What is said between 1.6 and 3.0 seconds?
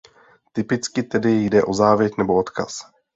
o závěť nebo odkaz.